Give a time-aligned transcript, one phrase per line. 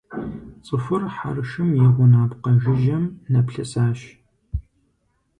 [0.65, 3.99] ЦӀыхур хьэршым и гъунапкъэ жыжьэхэм нэплъысащ.